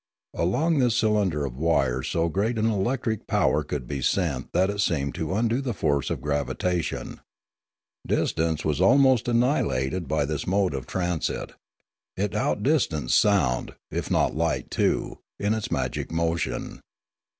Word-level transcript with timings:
Along 0.35 0.79
this 0.79 0.97
cylinder 0.97 1.45
of 1.45 1.59
wires 1.59 2.07
so 2.07 2.27
great 2.27 2.57
an 2.57 2.65
electric 2.65 3.27
power 3.27 3.63
could 3.63 3.87
be 3.87 4.01
sent 4.01 4.51
that 4.51 4.71
it 4.71 4.81
seemed 4.81 5.13
to 5.13 5.35
undo 5.35 5.61
the 5.61 5.75
force 5.75 6.09
of 6.09 6.21
gravitation. 6.21 7.21
176 8.07 8.07
Limanora 8.07 8.17
Distance 8.23 8.65
was 8.65 8.81
almost 8.81 9.27
annihilated 9.27 10.07
by 10.07 10.25
this 10.25 10.47
mode 10.47 10.73
of 10.73 10.87
transit. 10.87 11.51
It 12.17 12.33
outdistanced 12.35 13.15
sound, 13.15 13.75
if 13.91 14.09
not 14.09 14.35
light 14.35 14.71
too, 14.71 15.19
in 15.39 15.53
its 15.53 15.69
magic 15.69 16.11
motion. 16.11 16.81